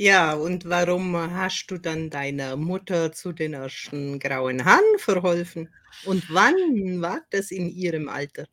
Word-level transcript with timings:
Ja, 0.00 0.34
und 0.34 0.68
warum 0.68 1.16
hast 1.16 1.68
du 1.70 1.78
dann 1.78 2.10
deiner 2.10 2.56
Mutter 2.56 3.12
zu 3.12 3.32
den 3.32 3.54
ersten 3.54 4.18
grauen 4.18 4.62
Haaren 4.66 4.98
verholfen? 4.98 5.72
Und 6.02 6.28
wann 6.28 7.00
war 7.00 7.22
das 7.30 7.50
in 7.50 7.70
ihrem 7.70 8.10
Alter? 8.10 8.46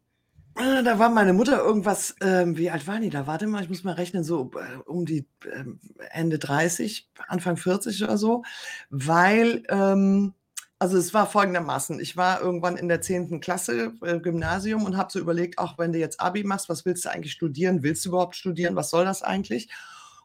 Äh, 0.56 0.84
da 0.84 1.00
war 1.00 1.10
meine 1.10 1.34
Mutter 1.34 1.58
irgendwas, 1.64 2.16
ähm 2.22 2.58
wie 2.58 2.70
alt 2.70 2.88
war 2.88 3.00
die 3.00 3.10
da? 3.10 3.28
Warte 3.28 3.48
mal, 3.48 3.64
ich 3.64 3.70
muss 3.70 3.84
mal 3.84 3.94
rechnen, 3.94 4.24
so, 4.24 4.52
äh, 4.56 4.78
um 4.86 5.06
die, 5.06 5.28
ähm, 5.52 5.80
Ende 6.12 6.40
30, 6.40 7.10
Anfang 7.28 7.58
40 7.58 8.04
oder 8.04 8.18
so, 8.18 8.44
weil, 8.90 9.64
ähm 9.70 10.34
also, 10.80 10.98
es 10.98 11.14
war 11.14 11.28
folgendermaßen: 11.28 12.00
Ich 12.02 12.18
war 12.18 12.42
irgendwann 12.42 12.76
in 12.78 12.90
der 12.90 13.00
10. 13.02 13.40
Klasse, 13.40 13.94
äh, 14.02 14.20
Gymnasium 14.20 14.84
und 14.86 14.98
habe 14.98 15.12
so 15.12 15.20
überlegt: 15.20 15.58
„Ach, 15.58 15.78
wenn 15.78 15.94
du 15.94 16.00
jetzt 16.00 16.20
Abi 16.20 16.44
machst, 16.44 16.68
was 16.70 16.86
willst 16.86 17.06
du 17.06 17.10
eigentlich 17.12 17.32
studieren? 17.34 17.84
Willst 17.84 18.04
du 18.06 18.10
überhaupt 18.10 18.36
studieren? 18.36 18.76
Was 18.76 18.90
soll 18.90 19.06
das 19.06 19.24
eigentlich?“ 19.24 19.70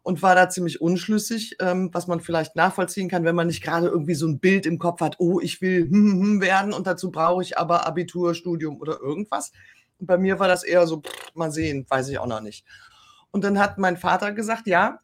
Und 0.09 0.23
war 0.23 0.35
da 0.35 0.49
ziemlich 0.49 0.81
unschlüssig, 0.81 1.57
ähm, 1.61 1.91
was 1.93 2.07
man 2.07 2.21
vielleicht 2.21 2.57
nachvollziehen 2.57 3.11
kann, 3.11 3.25
wenn 3.25 3.35
man 3.35 3.47
nicht 3.49 3.63
grade 3.63 3.89
irgendwie 3.89 4.15
so 4.15 4.27
'n 4.27 4.39
Bild 4.41 4.65
im 4.65 4.79
Kopf 4.79 5.03
hat: 5.03 5.17
„Oh, 5.19 5.39
ich 5.39 5.61
will 5.61 5.83
hm, 5.83 5.91
hm, 5.93 6.23
hm 6.23 6.41
werden 6.41 6.73
und 6.73 6.87
dazu 6.87 7.11
brauche 7.11 7.43
ich 7.43 7.59
aber 7.59 7.87
Abitur, 7.87 8.35
Studium 8.35 8.81
oder 8.81 8.99
irgendwas.“ 9.01 9.53
Und 9.99 10.07
bei 10.07 10.17
mir 10.17 10.39
war 10.39 10.49
das 10.49 10.65
eher 10.65 10.87
so: 10.87 11.03
„Mal 11.35 11.53
sehen, 11.53 11.85
weiß 11.91 12.09
ich 12.09 12.19
auch 12.19 12.27
noch 12.27 12.41
nicht.“ 12.41 12.65
Und 13.33 13.45
dann 13.45 13.59
hat 13.59 13.77
mein 13.77 13.99
Vater 13.99 14.33
gesagt: 14.33 14.67
„Ja“ 14.67 15.01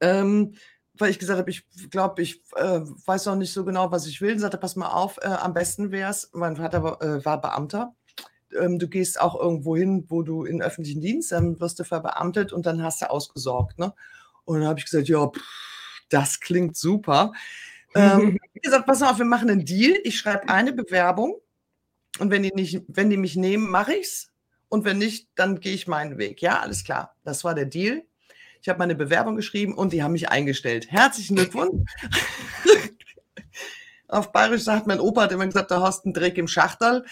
ähm, 0.00 0.54
weil 0.98 1.10
ich 1.10 1.18
gesagt 1.20 1.38
habe: 1.40 1.50
„Ich 1.50 1.64
glaube, 1.90 2.22
ich, 2.22 2.42
äh, 2.56 2.80
weiß 3.06 3.26
noch 3.26 3.36
nicht 3.36 3.52
so 3.52 3.64
genau, 3.64 3.92
was 3.92 4.06
ich 4.06 4.20
will.“ 4.22 4.38
Sagt 4.38 4.54
er: 4.54 4.60
„Pass 4.60 4.76
mal 4.76 4.90
auf, 4.90 5.18
äh, 5.22 5.26
am 5.28 5.54
besten 5.54 5.92
wär's“ 5.92 6.30
mein 6.34 6.56
Vater 6.56 6.82
war 6.84 7.02
äh, 7.02 7.24
war 7.24 7.40
Beamter, 7.40 7.94
ähm: 8.60 8.78
„Du 8.78 8.88
gehst 8.88 9.20
auch 9.20 9.40
irgendwo 9.40 9.76
hin, 9.76 10.06
wo 10.08 10.22
du 10.22 10.44
in 10.44 10.62
öffentlichen 10.62 11.00
Dienst 11.02 11.32
dann 11.32 11.60
wirst 11.60 11.78
du 11.80 11.84
verbeamtet 11.84 12.52
und 12.52 12.66
dann 12.66 12.82
hast 12.82 13.02
du 13.02 13.10
ausgesorgt“, 13.10 13.78
ne? 13.78 13.94
Und 14.46 14.60
dann 14.60 14.68
habe 14.68 14.78
ich 14.80 14.86
gesagt: 14.86 15.08
„Ja, 15.08 15.30
das 16.10 16.40
klingt 16.40 16.76
super.“ 16.78 17.32
Ähm, 17.94 18.38
wie 18.54 18.60
gesagt: 18.60 18.86
„Pass 18.86 19.02
auf, 19.02 19.18
wir 19.18 19.26
machen 19.26 19.48
'nen 19.48 19.66
Deal. 19.66 19.96
Ich 20.04 20.18
schreibe 20.18 20.48
eine 20.50 20.74
Bewerbung 20.74 21.36
und 22.20 22.32
wenn 22.32 22.44
die 22.44 22.52
nicht 22.54 22.82
wenn 22.88 23.10
die 23.10 23.18
mich 23.18 23.36
nehmen, 23.36 23.70
mache 23.70 23.94
ich's 23.94 24.32
und 24.70 24.86
wenn 24.86 24.98
nicht, 24.98 25.28
dann 25.36 25.60
gehe 25.60 25.74
ich 25.74 25.88
meinen 25.88 26.18
Weg.“ 26.18 26.42
„Ja, 26.42 26.60
alles 26.60 26.84
klar.“ 26.84 27.16
Das 27.24 27.44
war 27.44 27.54
der 27.56 27.66
Deal. 27.66 28.04
Ich 28.62 28.70
habe 28.70 28.80
meine 28.80 28.96
Bewerbung 28.96 29.36
geschrieben 29.36 29.74
und 29.74 29.94
die 29.94 30.04
haben 30.04 30.12
mich 30.12 30.30
eingestellt. 30.30 30.92
Herzlichen 30.92 31.36
Glückwunsch. 31.36 31.84
Auf 34.08 34.32
Bairisch 34.32 34.64
sagt 34.64 34.86
mein 34.88 35.00
Opa 35.00 35.22
hat 35.24 35.32
immer 35.32 35.46
gesagt: 35.46 35.70
„Da 35.72 35.82
hast 35.82 36.06
'n 36.06 36.14
Dreck 36.14 36.38
im 36.38 36.48
Schachterl.“ 36.48 37.06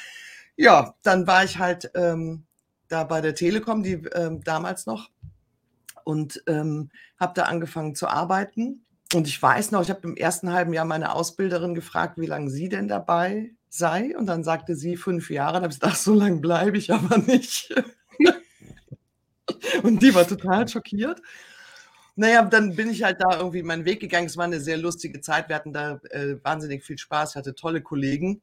Ja, 0.56 0.94
dann 1.02 1.26
war 1.28 1.44
ich 1.44 1.58
halt, 1.58 1.90
ähm, 1.94 2.44
da 2.88 3.04
bei 3.04 3.20
der 3.22 3.34
Telekom, 3.36 3.82
die 3.84 3.94
ähm, 4.14 4.42
damals 4.44 4.86
noch 4.86 5.10
und, 6.04 6.42
ähm, 6.46 6.90
habe 7.20 7.32
da 7.36 7.44
angefangen 7.44 7.94
zu 7.94 8.08
arbeiten. 8.08 8.84
Und 9.14 9.26
ich 9.28 9.40
weiß 9.42 9.70
noch, 9.72 9.82
ich 9.82 9.90
habe 9.90 10.00
im 10.04 10.16
1. 10.16 10.52
halben 10.52 10.72
Jahr 10.74 10.84
meine 10.86 11.12
Ausbilderin 11.14 11.74
gefragt, 11.74 12.18
wie 12.18 12.26
lang 12.26 12.48
sie 12.50 12.68
denn 12.68 12.88
dabei 12.88 13.52
sei 13.70 14.16
und 14.18 14.26
dann 14.26 14.44
sagte 14.44 14.76
sie: 14.76 14.96
„5 14.96 15.30
Jahre.“ 15.30 15.54
Dann 15.54 15.62
habe 15.64 15.72
ich 15.74 15.78
„Ach, 15.82 15.96
so 15.96 16.14
lang 16.14 16.40
bleibe 16.40 16.76
ich 16.78 16.92
aber 16.92 17.18
nicht.“ 17.18 17.74
Und 19.84 20.02
die 20.02 20.14
war 20.14 20.26
total 20.26 20.68
schockiert. 20.68 21.20
Na 22.16 22.28
ja, 22.30 22.44
dann 22.44 22.76
bin 22.76 22.90
ich 22.90 23.04
halt 23.04 23.18
da 23.20 23.38
irgendwie 23.38 23.62
meinen 23.64 23.86
Weg 23.86 24.00
gegangen. 24.00 24.26
Es 24.28 24.38
war 24.38 24.48
'ne 24.48 24.60
sehr 24.60 24.78
lustige 24.78 25.22
Zeit. 25.22 25.50
Wir 25.50 25.56
hatten 25.56 25.74
da, 25.74 26.00
äh, 26.10 26.36
wahnsinnig 26.44 26.84
viel 26.84 26.98
Spaß. 26.98 27.32
Ich 27.32 27.36
hatte 27.36 27.54
tolle 27.56 27.82
Kollegen 27.82 28.42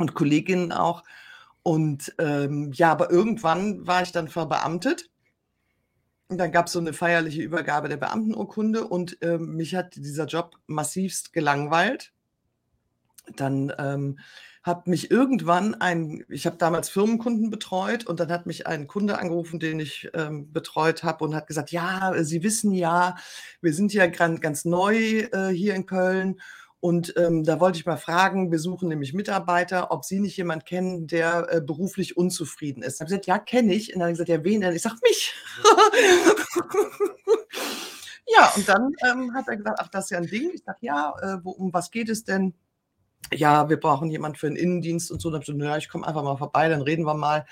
und 0.00 0.14
Kolleginnen 0.14 0.72
auch. 0.72 1.04
Und, 1.64 2.14
ähm, 2.18 2.72
ja, 2.74 2.90
aber 2.92 3.10
irgendwann 3.10 3.86
war 3.86 4.02
ich 4.02 4.12
dann 4.12 4.28
verbeamtet. 4.28 5.08
Und 6.30 6.36
dann 6.36 6.52
gab's 6.52 6.72
so 6.72 6.80
'ne 6.80 6.92
feierliche 6.92 7.40
Übergabe 7.42 7.88
der 7.88 7.96
Beamtenurkunde 7.96 8.86
und, 8.86 9.16
ähm, 9.22 9.56
mich 9.56 9.74
hat 9.74 9.96
dieser 9.96 10.26
Job 10.26 10.56
massivst 10.66 11.32
gelangweilt. 11.32 12.10
Dann, 13.36 13.72
ähm, 13.78 14.18
hat 14.64 14.86
mich 14.86 15.10
irgendwann 15.10 15.74
ein 15.76 16.24
ich 16.28 16.44
habe 16.46 16.56
damals 16.58 16.90
Firmenkunden 16.90 17.48
betreut 17.50 18.04
und 18.06 18.20
dann 18.20 18.30
hat 18.30 18.44
mich 18.46 18.66
ein 18.66 18.86
Kunde 18.86 19.18
angerufen, 19.18 19.60
den 19.60 19.80
ich, 19.80 20.10
ähm, 20.14 20.52
betreut 20.52 21.04
habe 21.04 21.24
und 21.24 21.34
hat 21.34 21.46
gesagt: 21.46 21.70
„Ja, 21.70 22.12
Sie 22.22 22.42
wissen 22.42 22.72
ja, 22.72 23.16
wir 23.62 23.72
sind 23.72 23.92
ja 23.94 24.06
gran 24.08 24.40
ganz 24.40 24.64
neu, 24.64 24.96
äh, 25.32 25.48
hier 25.54 25.74
in 25.74 25.86
Köln 25.86 26.40
und, 26.80 27.14
ähm, 27.16 27.44
da 27.44 27.60
wollte 27.60 27.78
ich 27.78 27.86
mal 27.86 27.96
fragen, 27.98 28.50
wir 28.52 28.58
suchen 28.60 28.88
nämlich 28.88 29.12
Mitarbeiter, 29.14 29.90
ob 29.92 30.04
Sie 30.04 30.20
nicht 30.20 30.36
jemand 30.36 30.64
kennen, 30.66 31.06
der, 31.08 31.46
äh, 31.52 31.60
beruflich 31.60 32.16
unzufrieden 32.16 32.82
ist.“ 32.82 33.00
Habe 33.00 33.06
ich 33.08 33.10
gesagt: 33.10 33.26
„Ja, 33.26 33.38
kenne 33.38 33.74
ich.“ 33.74 33.92
Und 33.94 34.00
dann 34.00 34.04
hat 34.04 34.08
er 34.10 34.12
gesagt: 34.24 34.28
„Ja, 34.30 34.44
wen 34.44 34.60
denn?“ 34.62 34.74
Ich 34.76 34.82
sage: 34.82 34.96
„Mich.“ 35.02 35.34
Ja, 38.28 38.52
und 38.56 38.68
dann, 38.68 38.92
ähm, 39.10 39.34
hat 39.34 39.48
er 39.48 39.56
gesagt: 39.56 39.78
„Ach, 39.82 39.88
das 39.88 40.04
ist 40.06 40.10
ja 40.12 40.18
'n 40.18 40.26
Ding.“ 40.28 40.50
Ich 40.54 40.62
sage: 40.64 40.78
„Ja, 40.82 41.14
äh, 41.22 41.38
wo 41.44 41.50
um 41.52 41.72
was 41.74 41.90
geht 41.90 42.08
es 42.10 42.24
denn?“ 42.24 42.54
„Ja, 43.34 43.70
wir 43.70 43.78
brauchen 43.80 44.10
jemand 44.10 44.38
für 44.38 44.48
'n 44.48 44.56
Innendienst 44.56 45.12
und 45.12 45.22
so.“ 45.22 45.30
Dann 45.30 45.36
habe 45.36 45.44
ich 45.44 45.48
gesagt: 45.48 45.60
„Na 45.60 45.66
ja, 45.72 45.78
ich 45.78 45.90
komme 45.90 46.06
einfach 46.06 46.24
mal 46.24 46.36
vorbei, 46.38 46.68
dann 46.70 46.82
reden 46.82 47.04
wir 47.06 47.14
mal.“ 47.14 47.46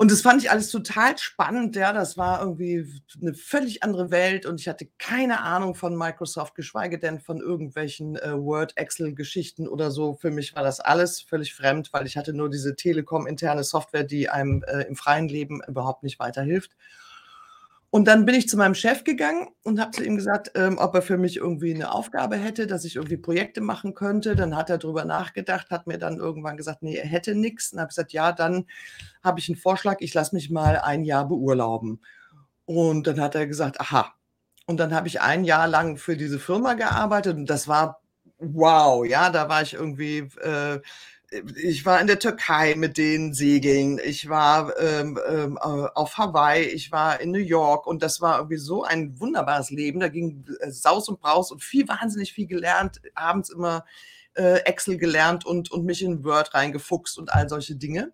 Und 0.00 0.10
das 0.10 0.22
fand 0.22 0.42
ich 0.42 0.50
alles 0.50 0.70
total 0.70 1.18
spannend, 1.18 1.76
ja. 1.76 1.92
Das 1.92 2.16
war 2.16 2.40
irgendwie 2.40 2.86
w 2.86 3.00
'ne 3.20 3.34
völlig 3.34 3.82
andere 3.82 4.10
Welt 4.10 4.46
und 4.46 4.58
ich 4.58 4.66
hatte 4.66 4.88
keine 4.96 5.42
Ahnung 5.42 5.74
von 5.74 5.94
Microsoft, 5.94 6.54
geschweige 6.54 6.98
denn 6.98 7.20
von 7.20 7.38
irgendwelchen, 7.38 8.16
äh, 8.16 8.32
Word, 8.34 8.78
Excel-Geschichten 8.78 9.68
oder 9.68 9.90
so. 9.90 10.14
Für 10.14 10.30
mich 10.30 10.56
war 10.56 10.62
das 10.62 10.80
alles 10.80 11.20
völlig 11.20 11.52
fremd, 11.54 11.92
weil 11.92 12.06
ich 12.06 12.16
hatte 12.16 12.32
nur 12.32 12.48
diese 12.48 12.76
Telekom-interne 12.76 13.62
Software, 13.62 14.04
die 14.04 14.30
einem, 14.30 14.62
äh, 14.66 14.84
im 14.84 14.96
freien 14.96 15.28
Leben 15.28 15.60
überhaupt 15.68 16.02
nicht 16.02 16.18
weiterhilft. 16.18 16.70
Und 17.94 18.06
dann 18.06 18.24
bin 18.24 18.36
ich 18.36 18.48
zu 18.48 18.56
meinem 18.56 18.76
Chef 18.76 19.02
gegangen 19.02 19.48
und 19.64 19.80
habe 19.80 19.90
zu 19.90 20.04
ihm 20.04 20.14
gesagt, 20.14 20.52
ähm, 20.54 20.78
ob 20.78 20.94
er 20.94 21.02
für 21.02 21.18
mich 21.18 21.36
irgendwie 21.38 21.74
'ne 21.74 21.90
Aufgabe 21.92 22.36
hätte, 22.36 22.68
dass 22.68 22.84
ich 22.84 22.94
irgendwie 22.96 23.16
Projekte 23.16 23.60
machen 23.60 23.94
könnte. 23.94 24.36
Dann 24.36 24.54
hat 24.56 24.70
er 24.70 24.78
drüber 24.78 25.04
nachgedacht, 25.04 25.70
hat 25.70 25.88
mir 25.88 25.98
dann 25.98 26.18
irgendwann 26.18 26.56
gesagt, 26.56 26.82
ne, 26.82 26.96
er 26.96 27.06
hätte 27.08 27.34
nix. 27.34 27.70
Dann 27.70 27.80
habe 27.80 27.88
gesagt: 27.88 28.12
„Ja, 28.12 28.30
dann 28.30 28.66
habe 29.24 29.40
ich 29.40 29.48
'n 29.48 29.56
Vorschlag, 29.56 29.96
ich 30.00 30.14
lasse 30.14 30.34
mich 30.36 30.50
mal 30.50 30.78
1 30.78 31.04
Jahr 31.04 31.26
beurlauben.“ 31.28 32.00
Und 32.66 33.06
dann 33.08 33.20
hat 33.20 33.34
er 33.36 33.46
gesagt: 33.48 33.80
„Aha.“ 33.80 34.14
Und 34.66 34.78
dann 34.80 34.94
habe 34.94 35.08
ich 35.08 35.20
1 35.22 35.44
Jahr 35.44 35.68
lang 35.68 35.96
für 35.98 36.16
diese 36.16 36.38
Firma 36.40 36.74
gearbeitet 36.74 37.36
und 37.36 37.46
das 37.50 37.68
war 37.68 38.00
wow, 38.38 39.04
ja. 39.06 39.30
Da 39.30 39.48
war 39.48 39.62
ich 39.62 39.74
irgendwie 39.74 40.20
äh, 40.42 40.80
ich 41.30 41.86
war 41.86 42.00
in 42.00 42.08
der 42.08 42.18
Türkei 42.18 42.74
mit 42.74 42.98
denen 42.98 43.34
segeln. 43.34 44.00
Ich 44.04 44.28
war, 44.28 44.76
ähm, 44.80 45.18
ähm, 45.28 45.56
äh, 45.56 45.60
auf 45.60 46.18
Hawaii. 46.18 46.64
Ich 46.64 46.90
war 46.90 47.20
in 47.20 47.30
New 47.30 47.38
York 47.38 47.86
und 47.86 48.02
das 48.02 48.20
war 48.20 48.38
irgendwie 48.38 48.56
so 48.56 48.82
ein 48.82 49.18
wunderbares 49.20 49.70
Leben. 49.70 50.00
Da 50.00 50.08
ging, 50.08 50.44
äh, 50.60 50.70
Saus 50.70 51.08
und 51.08 51.20
Braus 51.20 51.52
und 51.52 51.62
viel 51.62 51.86
wahnsinnig 51.86 52.32
viel 52.32 52.46
gelernt, 52.46 53.00
abends 53.14 53.50
immer, 53.50 53.84
äh, 54.34 54.60
Excel 54.64 54.98
gelernt 54.98 55.46
und 55.46 55.70
und 55.70 55.84
mich 55.84 56.02
in 56.02 56.24
Word 56.24 56.54
reingefuchst 56.54 57.18
und 57.18 57.32
all 57.32 57.48
solche 57.48 57.76
Dinge. 57.76 58.12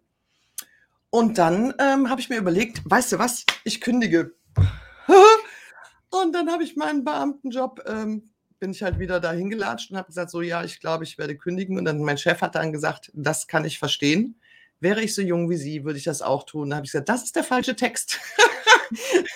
Und 1.11 1.39
dann, 1.39 1.73
ähm, 1.79 2.11
habe 2.11 2.21
ich 2.21 2.29
mir 2.29 2.37
überlegt: 2.37 2.83
„Weißt 2.85 3.13
du 3.13 3.19
was? 3.19 3.47
Ich 3.65 3.81
kündige.“ 3.81 4.35
Und 6.11 6.33
dann 6.35 6.51
habe 6.51 6.63
ich 6.63 6.77
meinen 6.77 7.05
Beamtenjob 7.05 7.83
ähm, 7.87 8.31
bin 8.59 8.71
ich 8.73 8.83
halt 8.83 8.99
wieder 8.99 9.21
dahin 9.21 9.51
gelatscht 9.51 9.91
und 9.91 9.97
habe 9.97 10.09
gesagt: 10.09 10.31
„So, 10.31 10.43
ja, 10.43 10.65
ich 10.65 10.81
glaube, 10.81 11.05
ich 11.05 11.19
werde 11.19 11.37
kündigen.“ 11.37 11.79
Und 11.79 11.85
dann 11.85 12.01
mein 12.03 12.19
Chef 12.19 12.41
hat 12.41 12.55
dann 12.55 12.73
gesagt: 12.73 13.11
„Das 13.15 13.47
kann 13.47 13.65
ich 13.65 13.79
verstehen. 13.79 14.41
Wäre 14.81 15.03
ich 15.03 15.15
so 15.15 15.23
jung 15.23 15.49
wie 15.51 15.57
Sie, 15.57 15.85
würde 15.85 15.99
ich 15.99 16.05
das 16.05 16.23
auch 16.23 16.45
tun.“ 16.45 16.71
Da 16.71 16.77
habe 16.77 16.87
ich 16.87 16.93
gesagt: 16.93 17.09
„Das 17.09 17.25
ist 17.25 17.37
der 17.37 17.45
falsche 17.45 17.77
Text.“ 17.77 18.19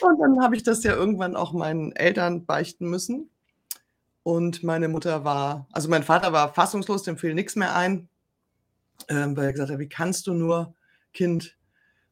Und 0.00 0.18
dann 0.20 0.40
habe 0.42 0.56
ich 0.56 0.62
das 0.62 0.82
ja 0.84 0.94
irgendwann 0.94 1.36
auch 1.36 1.52
meinen 1.52 1.92
Eltern 1.92 2.44
beichten 2.46 2.88
müssen. 2.88 3.30
Und 4.22 4.62
meine 4.62 4.88
Mutter 4.88 5.24
war 5.24 5.66
also, 5.72 5.88
mein 5.88 6.02
Vater 6.02 6.32
war 6.32 6.52
fassungslos, 6.54 7.02
dem 7.04 7.16
fiel 7.18 7.34
nix 7.34 7.56
mehr 7.56 7.74
ein, 7.76 8.08
ähm, 9.08 9.36
weil 9.36 9.46
er 9.46 9.52
gesagt 9.52 9.70
hat: 9.70 9.78
„Wie 9.78 9.88
kannst 9.88 10.26
du 10.26 10.34
nur, 10.34 10.74
Kind? 11.12 11.56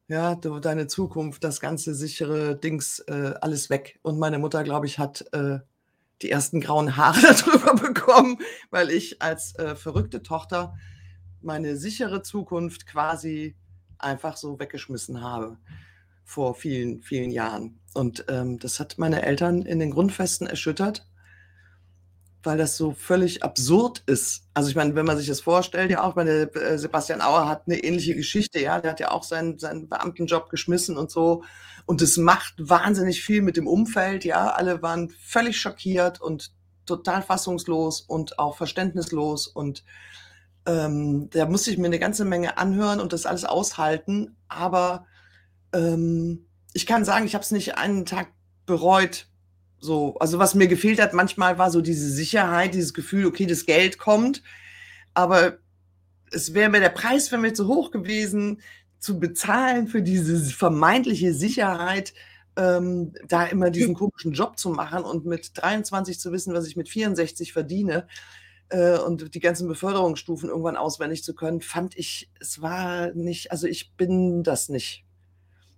Ja, 0.09 0.35
du 0.35 0.59
deine 0.59 0.87
Zukunft, 0.87 1.43
das 1.43 1.59
ganze 1.61 1.95
sichere 1.95 2.57
Dings, 2.57 2.99
äh, 3.07 3.33
alles 3.41 3.69
weg.“ 3.69 3.99
Und 4.01 4.19
meine 4.19 4.37
Mutter, 4.37 4.63
glaube 4.63 4.85
ich, 4.85 4.99
hat, 4.99 5.25
äh, 5.33 5.59
die 6.21 6.29
ersten 6.31 6.61
grauen 6.61 6.97
Haare 6.97 7.21
da 7.23 7.33
drüber 7.33 7.75
bekommen, 7.75 8.37
weil 8.71 8.91
ich 8.91 9.21
als, 9.21 9.55
äh, 9.57 9.75
verrückte 9.75 10.23
Tochter 10.23 10.75
meine 11.41 11.77
sichere 11.77 12.21
Zukunft 12.23 12.85
quasi 12.87 13.55
einfach 13.99 14.37
so 14.37 14.59
weggeschmissen 14.59 15.21
habe 15.21 15.57
vor 16.25 16.55
vielen, 16.55 17.01
vielen 17.01 17.31
Jahren. 17.31 17.79
Und, 17.93 18.25
ähm, 18.29 18.59
das 18.59 18.79
hat 18.79 18.97
meine 18.97 19.23
Eltern 19.23 19.63
in 19.63 19.79
den 19.79 19.91
Grundfesten 19.91 20.47
erschüttert 20.47 21.07
weil 22.43 22.57
das 22.57 22.77
so 22.77 22.91
völlig 22.93 23.43
absurd 23.43 24.03
ist. 24.07 24.43
Also, 24.53 24.69
ich 24.69 24.75
meine, 24.75 24.95
wenn 24.95 25.05
man 25.05 25.17
sich 25.17 25.27
das 25.27 25.41
vorstellt 25.41 25.91
ja 25.91 26.03
auch, 26.03 26.15
meine, 26.15 26.53
äh, 26.55 26.77
Sebastian 26.77 27.21
Auer 27.21 27.47
hat 27.49 27.67
'ne 27.67 27.77
ähnliche 27.83 28.15
Geschichte, 28.15 28.59
ja. 28.61 28.79
Der 28.81 28.91
hat 28.91 28.99
ja 28.99 29.11
auch 29.11 29.23
seinen 29.23 29.59
seinen 29.59 29.89
Beamtenjob 29.89 30.49
geschmissen 30.49 30.97
und 30.97 31.11
so. 31.11 31.43
Und 31.85 32.01
das 32.01 32.17
macht 32.17 32.55
wahnsinnig 32.59 33.21
viel 33.23 33.41
mit 33.41 33.57
dem 33.57 33.67
Umfeld, 33.67 34.25
ja. 34.25 34.49
Alle 34.51 34.81
waren 34.81 35.09
völlig 35.09 35.59
schockiert 35.59 36.21
und 36.21 36.51
total 36.85 37.21
fassungslos 37.21 38.01
und 38.01 38.39
auch 38.39 38.57
verständnislos 38.57 39.47
und, 39.47 39.83
ähm, 40.67 41.29
da 41.31 41.45
musste 41.47 41.71
ich 41.71 41.77
mir 41.79 41.89
'ne 41.89 41.99
ganze 41.99 42.25
Menge 42.25 42.57
anhören 42.59 42.99
und 43.01 43.13
das 43.13 43.25
alles 43.27 43.45
aushalten. 43.45 44.37
Aber, 44.49 45.05
ähm, 45.73 46.47
ich 46.73 46.85
kann 46.87 47.05
sagen, 47.05 47.25
ich 47.27 47.35
habe 47.35 47.43
es 47.43 47.51
nicht 47.51 47.77
einen 47.77 48.05
Tag 48.05 48.29
bereut. 48.67 49.27
So, 49.83 50.15
also 50.19 50.39
was 50.39 50.55
mir 50.55 50.69
gefehlt 50.69 51.01
hat 51.01 51.11
manchmal 51.11 51.57
war 51.57 51.69
so 51.69 51.81
diese 51.81 52.09
Sicherheit, 52.09 52.73
dieses 52.73 52.93
Gefühl, 52.93 53.25
okay, 53.25 53.45
das 53.45 53.65
Geld 53.65 53.97
kommt, 53.97 54.41
aber 55.13 55.57
es 56.31 56.53
wäre 56.53 56.69
mir 56.69 56.79
der 56.79 56.87
Preis 56.87 57.29
wäre 57.33 57.41
mir 57.41 57.53
zu 57.53 57.67
hoch 57.67 57.91
gewesen, 57.91 58.61
zu 58.99 59.19
bezahlen 59.19 59.89
für 59.89 60.01
diese 60.01 60.39
vermeintliche 60.39 61.33
Sicherheit, 61.33 62.13
ähm, 62.55 63.11
da 63.27 63.45
immer 63.45 63.71
diesen 63.71 63.93
komischen 63.93 64.31
Job 64.31 64.57
zu 64.57 64.69
machen 64.69 65.03
und 65.03 65.25
mit 65.25 65.51
23 65.55 66.17
zu 66.17 66.31
wissen, 66.31 66.53
was 66.53 66.65
ich 66.65 66.77
mit 66.77 66.87
64 66.87 67.51
verdiene 67.51 68.07
äh, 68.69 68.97
und 68.97 69.35
die 69.35 69.41
ganzen 69.41 69.67
Beförderungsstufen 69.67 70.47
irgendwann 70.47 70.77
auswendig 70.77 71.25
zu 71.25 71.35
können, 71.35 71.59
fand 71.59 71.97
ich, 71.97 72.31
es 72.39 72.61
war 72.61 73.11
nicht, 73.15 73.51
also 73.51 73.67
ich 73.67 73.97
bin 73.97 74.43
das 74.43 74.69
nicht. 74.69 75.03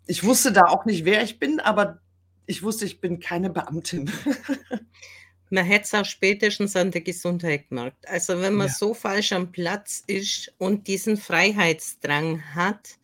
Ich 0.06 0.24
wusste 0.24 0.52
da 0.52 0.66
auch 0.68 0.86
nicht, 0.86 1.06
wer 1.06 1.24
ich 1.24 1.40
bin, 1.40 1.60
aber 1.60 2.02
ich 2.48 2.64
wusste, 2.64 2.86
ich 2.86 3.02
bin 3.02 3.20
keine 3.20 3.50
Beamtin. 3.50 4.12
Man 5.52 5.66
hätte 5.66 5.84
es 5.86 5.94
auch 5.94 6.06
spätestens 6.06 6.76
an 6.76 6.92
der 6.92 7.02
Gesundheit 7.02 7.70
gemerkt. 7.70 8.08
Also 8.08 8.42
wenn 8.42 8.56
man 8.56 8.68
Ja. 8.68 8.74
so 8.74 8.94
falsch 8.96 9.32
am 9.32 9.52
Platz 9.52 10.04
ist 10.08 10.54
und 10.58 10.88
diesen 10.88 11.18
Freiheitsdrang 11.18 12.56
hat 12.56 12.98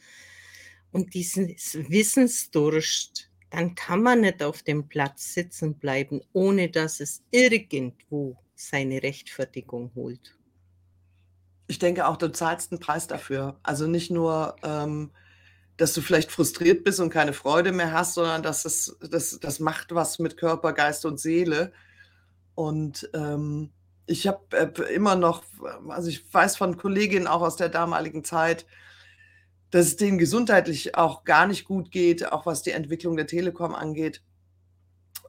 und 0.91 1.13
diesen 1.13 1.49
Wissensdurst, 1.49 3.29
dann 3.51 3.75
kann 3.75 4.01
man 4.01 4.21
nicht 4.21 4.41
auf 4.41 4.63
dem 4.63 4.87
Platz 4.87 5.33
sitzen 5.35 5.75
bleiben, 5.75 6.21
ohne 6.33 6.69
dass 6.69 6.99
es 6.99 7.21
irgendwo 7.31 8.37
seine 8.55 9.03
Rechtfertigung 9.03 9.91
holt. 9.95 10.35
Ich 11.67 11.79
denke 11.79 12.07
auch, 12.07 12.17
du 12.17 12.31
zahlst 12.31 12.71
'n 12.71 12.79
Preis 12.79 13.07
dafür. 13.07 13.59
Also 13.63 13.87
nicht 13.87 14.09
nur, 14.11 14.55
ähm, 14.63 15.11
dass 15.81 15.93
du 15.93 16.01
vielleicht 16.01 16.31
frustriert 16.31 16.83
bist 16.83 16.99
und 16.99 17.09
keine 17.09 17.33
Freude 17.33 17.71
mehr 17.71 17.91
hast, 17.91 18.13
sondern 18.13 18.43
dass 18.43 18.65
es 18.65 18.95
das 19.09 19.39
das 19.39 19.59
macht 19.59 19.95
was 19.95 20.19
mit 20.19 20.37
Körper, 20.37 20.73
Geist 20.73 21.05
und 21.05 21.19
Seele. 21.19 21.73
Und, 22.53 23.09
ähm, 23.15 23.71
ich 24.05 24.27
habe, 24.27 24.39
äh, 24.51 24.93
immer 24.93 25.15
noch 25.15 25.43
also 25.89 26.09
ich 26.09 26.31
weiß 26.31 26.57
von 26.57 26.77
Kolleginnen 26.77 27.25
auch 27.27 27.41
aus 27.41 27.55
der 27.55 27.69
damaligen 27.69 28.23
Zeit, 28.23 28.67
dass 29.71 29.87
es 29.87 29.95
denen 29.97 30.19
gesundheitlich 30.19 30.95
auch 30.95 31.23
gar 31.23 31.47
nicht 31.47 31.65
gut 31.65 31.91
geht, 31.91 32.31
auch 32.31 32.45
was 32.45 32.61
die 32.61 32.71
Entwicklung 32.71 33.17
der 33.17 33.27
Telekom 33.27 33.73
angeht. 33.73 34.21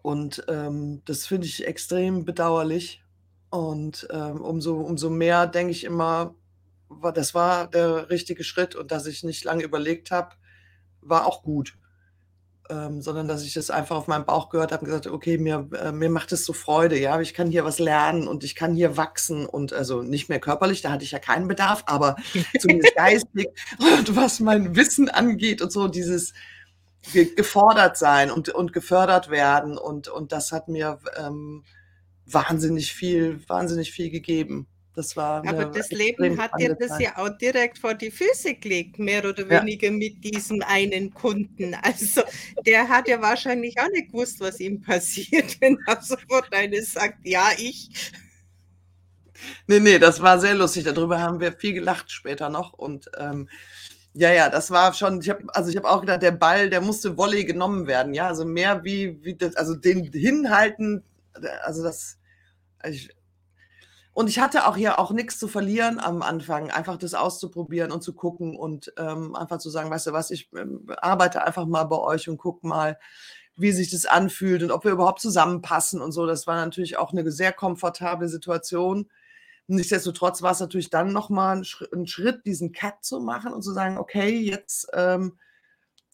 Und, 0.03 0.45
ähm, 0.49 1.03
das 1.07 1.27
finde 1.27 1.47
ich 1.47 1.67
extrem 1.67 2.25
bedauerlich. 2.27 3.03
Und, 3.51 4.07
ähm, 4.11 4.43
umso 4.43 4.81
umso 4.81 5.09
mehr 5.11 5.47
denke 5.47 5.73
ich 5.73 5.85
immer, 5.85 6.35
das 7.15 7.35
war 7.35 7.69
der 7.71 8.11
richtige 8.11 8.45
Schritt 8.45 8.75
und 8.75 8.91
dass 8.93 9.07
ich 9.07 9.25
nicht 9.25 9.45
lange 9.45 9.65
überlegt 9.65 10.11
habe, 10.11 10.37
war 11.03 11.27
auch 11.27 11.43
gut. 11.43 11.77
Ähm, 12.71 13.03
sondern 13.03 13.29
dass 13.29 13.43
ich 13.45 13.55
das 13.55 13.71
einfach 13.71 13.97
auf 13.97 14.07
meinen 14.07 14.25
Bauch 14.25 14.49
gehört 14.49 14.73
habe 14.73 14.83
und 14.83 14.87
gesagt 14.87 15.09
„Okay, 15.09 15.37
mir 15.39 15.69
äh, 15.75 15.93
mir 15.93 16.09
macht 16.11 16.33
es 16.33 16.45
so 16.45 16.53
Freude, 16.53 16.99
ja. 16.99 17.21
Ich 17.21 17.35
kann 17.35 17.51
hier 17.51 17.65
was 17.65 17.79
lernen 17.81 18.29
und 18.29 18.45
ich 18.45 18.55
kann 18.55 18.75
hier 18.75 18.97
wachsen“ 18.97 19.47
und 19.47 19.73
also 19.73 20.03
nicht 20.03 20.29
mehr 20.29 20.41
körperlich, 20.41 20.81
da 20.81 20.93
hatte 20.93 21.05
ich 21.05 21.11
ja 21.11 21.19
keinen 21.19 21.49
Bedarf, 21.49 21.83
aber 21.87 22.17
zumindest 22.59 22.95
geistig 22.95 23.49
und 23.79 24.17
was 24.17 24.41
mein 24.41 24.77
Wissen 24.77 25.09
angeht 25.11 25.61
und 25.61 25.73
so 25.73 25.89
dieses 25.89 26.35
ge 27.13 27.35
gefordert 27.35 27.97
sein 27.99 28.31
und 28.31 28.49
und 28.51 28.73
gefördert 28.73 29.31
werden 29.31 29.79
und 29.79 30.09
und 30.09 30.33
das 30.33 30.53
hat 30.53 30.69
mir, 30.69 30.99
ähm, 31.17 31.65
wahnsinnig 32.27 32.95
viel 32.95 33.41
wahnsinnig 33.49 33.93
viel 33.93 34.11
gegeben. 34.11 34.69
Das 34.95 35.17
war 35.17 35.43
Aber 35.47 35.65
das 35.67 35.91
Leben 35.91 36.37
hat 36.39 36.59
dir 36.61 36.75
das 36.79 36.99
ja 36.99 37.17
auch 37.19 37.31
direkt 37.39 37.79
vor 37.79 37.95
die 37.95 38.11
Füße 38.11 38.55
gelegt, 38.55 38.99
mehr 38.99 39.25
oder 39.29 39.49
Ja. 39.49 39.61
weniger 39.61 39.91
mit 39.91 40.23
diesem 40.25 40.63
einen 40.63 41.13
Kunden. 41.15 41.75
Also, 41.83 42.23
der 42.67 42.89
hat 42.89 43.09
ja 43.09 43.21
wahrscheinlich 43.21 43.79
auch 43.81 43.89
nicht 43.93 44.13
gewusst, 44.13 44.41
was 44.41 44.61
ihm 44.61 44.81
passiert, 44.83 45.57
wenn 45.61 45.79
da 45.87 46.01
sofort 46.01 46.53
einer 46.53 46.83
sagt: 46.83 47.19
„Ja, 47.27 47.51
ich.“ 47.59 47.91
Ne, 49.69 49.81
ne, 49.81 49.99
das 49.99 50.21
war 50.21 50.39
sehr 50.41 50.55
lustig. 50.55 50.85
Dadrüber 50.85 51.21
haben 51.21 51.41
wir 51.41 51.53
viel 51.53 51.73
gelacht 51.75 52.11
später 52.11 52.49
noch 52.49 52.73
und, 52.73 53.11
ähm, 53.19 53.49
ja, 54.15 54.31
ja, 54.33 54.51
das 54.51 54.71
war 54.71 54.93
schon 54.95 55.21
ich 55.23 55.31
habe 55.31 55.45
also 55.55 55.71
ich 55.71 55.77
habe 55.77 55.89
auch 55.91 56.01
gedacht, 56.03 56.23
der 56.23 56.33
Ball, 56.33 56.69
der 56.71 56.81
musste 56.83 57.17
Volley 57.17 57.45
genommen 57.45 57.87
werden, 57.87 58.13
ja, 58.15 58.29
also 58.29 58.45
mehr 58.45 58.85
wie 58.85 59.23
wie 59.25 59.35
das 59.37 59.57
also 59.57 59.75
den 59.75 60.05
hinhalten, 60.13 61.03
also 61.65 61.83
das 61.83 62.19
ich 62.89 63.11
und 64.15 64.29
ich 64.29 64.39
hatte 64.41 64.67
auch 64.69 64.77
ja 64.77 64.99
auch 64.99 65.11
nix 65.13 65.39
zu 65.39 65.49
verlieren 65.49 66.01
am 66.01 66.23
Anfang, 66.23 66.71
einfach 66.71 66.97
das 66.99 67.15
auszuprobieren 67.15 67.93
und 67.93 68.03
zu 68.03 68.15
gucken 68.15 68.57
und, 68.57 68.93
ähm, 68.99 69.35
einfach 69.37 69.59
zu 69.59 69.71
sagen: 69.71 69.91
„Weißt 69.91 70.07
du 70.09 70.13
was, 70.13 70.31
ich, 70.31 70.51
ähm, 70.57 70.87
arbeite 70.99 71.45
einfach 71.45 71.67
mal 71.67 71.85
bei 71.85 71.99
euch 71.99 72.29
und 72.29 72.39
gucke 72.39 72.67
mal, 72.67 72.99
wie 73.57 73.73
sich 73.73 73.91
das 73.91 74.07
anfühlt 74.07 74.63
und 74.65 74.71
ob 74.73 74.85
wir 74.85 74.93
überhaupt 74.93 75.21
zusammenpassen“ 75.23 76.01
und 76.03 76.13
so. 76.13 76.27
Das 76.27 76.47
war 76.47 76.57
natürlich 76.65 76.99
auch 76.99 77.13
'ne 77.13 77.31
sehr 77.33 77.53
komfortable 77.53 78.29
Situation. 78.29 79.11
Nichtsdestotrotz 79.69 80.43
war's 80.43 80.61
natürlich 80.61 80.91
dann 80.91 81.13
noch 81.13 81.31
mal 81.31 81.57
'n 81.59 81.65
Schri 81.65 81.87
'n 81.95 82.07
Schritt, 82.09 82.47
diesen 82.47 82.73
Cut 82.73 83.05
zu 83.05 83.21
machen 83.21 83.53
und 83.55 83.63
zu 83.63 83.73
sagen: 83.73 83.99
„Okay, 83.99 84.31
jetzt, 84.41 84.89
ähm, 84.95 85.39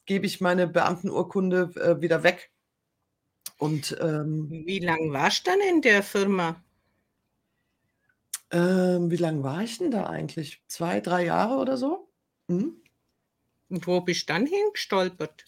gebe 0.07 0.27
ich 0.27 0.41
meine 0.43 0.69
Beamtenurkunde, 0.69 1.71
äh, 1.77 2.01
wieder 2.03 2.23
weg.“ 2.25 2.49
Und, 3.61 3.97
ähm 4.01 4.57
Wie 4.67 4.79
lang 4.79 5.13
warst 5.13 5.47
dann 5.49 5.59
in 5.69 5.83
der 5.83 6.03
Firma? 6.03 6.63
Ähm, 8.53 9.11
wie 9.11 9.17
lang 9.17 9.43
war 9.43 9.63
ich 9.63 9.79
denn 9.79 9.91
da 9.91 10.07
eigentlich? 10.07 10.63
2, 10.69 11.01
3 11.01 11.25
Jahre 11.25 11.57
oder 11.57 11.77
so? 11.77 12.11
Mhm. 12.49 12.83
Und 13.71 13.87
wo 13.87 14.01
bist 14.03 14.31
dann 14.31 14.47
hingestolpert? 14.47 15.47